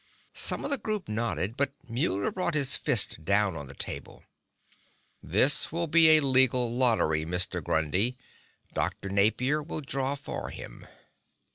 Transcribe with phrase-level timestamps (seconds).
[0.33, 4.23] Some of both groups nodded, but Muller brought his fist down on the table.
[5.21, 7.63] "This will be a legal lottery, Mr.
[7.63, 8.17] Grundy.
[8.73, 9.09] Dr.
[9.09, 10.87] Napier will draw for him."